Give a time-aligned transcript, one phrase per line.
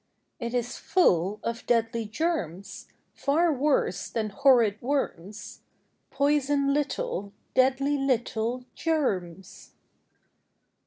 [0.39, 5.61] "It is full of deadly germs, Far worse than horrid worms—
[6.09, 9.73] Poison little, Deadly little Germs!